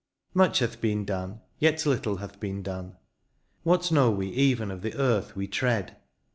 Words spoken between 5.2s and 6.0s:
we tread